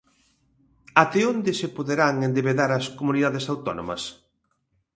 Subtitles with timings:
[1.03, 4.03] Até onde se poderán endebedar as comunidades autónomas?